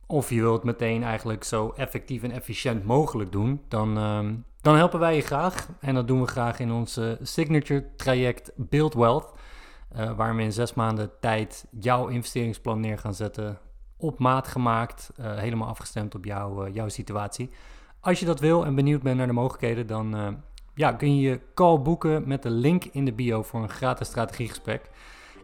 of 0.07 0.31
je 0.31 0.41
wilt 0.41 0.65
meteen 0.65 1.03
eigenlijk 1.03 1.45
zo 1.45 1.73
effectief 1.77 2.23
en 2.23 2.31
efficiënt 2.31 2.85
mogelijk 2.85 3.33
doen, 3.33 3.61
dan, 3.69 3.97
ehm, 3.99 4.35
dan 4.61 4.77
helpen 4.77 4.99
wij 5.01 5.17
je 5.17 5.21
graag. 5.23 5.69
En 5.81 5.95
dat 5.95 6.09
doen 6.09 6.21
we 6.21 6.27
graag 6.27 6.59
in 6.59 6.73
ons 6.73 6.97
eh, 6.97 7.11
signature 7.23 7.87
traject 7.97 8.53
Build 8.57 8.95
Wealth. 8.95 9.35
eh, 9.89 10.17
waar 10.17 10.37
we 10.37 10.43
in 10.43 10.53
zes 10.53 10.75
maanden 10.75 11.11
tijd 11.21 11.67
jouw 11.81 12.07
investeringsplan 12.07 12.81
neer 12.81 12.99
gaan 12.99 13.15
zetten. 13.15 13.59
Op 13.97 14.19
maat 14.19 14.49
gemaakt, 14.49 15.11
eh, 15.17 15.39
helemaal 15.39 15.69
afgestemd 15.69 16.15
op 16.15 16.25
jouw, 16.25 16.65
eh, 16.65 16.75
jouw 16.75 16.89
situatie. 16.89 17.51
Als 18.01 18.21
je 18.21 18.27
dat 18.27 18.41
wil 18.41 18.65
en 18.65 18.75
benieuwd 18.75 19.03
bent 19.03 19.17
naar 19.17 19.27
de 19.27 19.33
mogelijkheden, 19.33 19.87
dan 19.87 20.37
ja, 20.75 20.93
kun 20.93 21.17
je 21.17 21.29
je 21.29 21.41
call 21.55 21.79
boeken 21.81 22.29
met 22.29 22.43
de 22.43 22.51
link 22.51 22.85
in 22.85 23.05
de 23.05 23.13
bio 23.13 23.43
voor 23.43 23.63
een 23.63 23.69
gratis 23.69 24.07
strategiegesprek. 24.07 24.91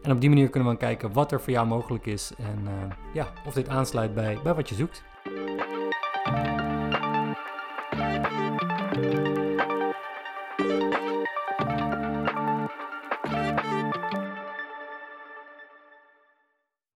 En 0.03 0.11
op 0.11 0.21
die 0.21 0.29
manier 0.29 0.49
kunnen 0.49 0.69
we 0.69 0.77
dan 0.77 0.87
kijken 0.87 1.13
wat 1.13 1.31
er 1.31 1.41
voor 1.41 1.53
jou 1.53 1.67
mogelijk 1.67 2.05
is 2.05 2.31
en 2.37 2.67
eh, 2.67 2.95
ja, 3.13 3.27
of 3.45 3.53
dit 3.53 3.69
aansluit 3.69 4.13
bij, 4.13 4.37
bij 4.43 4.53
wat 4.53 4.69
je 4.69 4.75
zoekt. 4.75 5.03